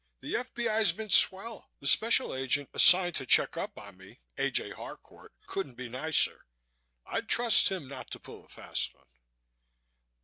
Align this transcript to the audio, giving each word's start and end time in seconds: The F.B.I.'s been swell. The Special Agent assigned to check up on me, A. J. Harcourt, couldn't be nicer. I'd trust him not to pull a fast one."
The 0.21 0.35
F.B.I.'s 0.35 0.93
been 0.93 1.11
swell. 1.11 1.69
The 1.79 1.85
Special 1.85 2.33
Agent 2.33 2.71
assigned 2.73 3.13
to 3.17 3.25
check 3.27 3.55
up 3.55 3.77
on 3.77 3.97
me, 3.97 4.17
A. 4.35 4.49
J. 4.49 4.71
Harcourt, 4.71 5.31
couldn't 5.45 5.75
be 5.75 5.89
nicer. 5.89 6.47
I'd 7.05 7.29
trust 7.29 7.69
him 7.69 7.87
not 7.87 8.09
to 8.09 8.19
pull 8.19 8.43
a 8.43 8.47
fast 8.49 8.95
one." 8.95 9.05